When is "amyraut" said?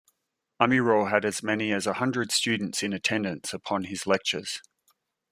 0.59-1.11